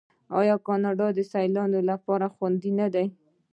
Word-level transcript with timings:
آیا 0.39 0.55
کاناډا 0.67 1.07
د 1.13 1.19
سیلانیانو 1.31 1.79
لپاره 1.89 2.25
خوندي 2.35 2.71
نه 2.79 2.87
ده؟ 2.93 3.03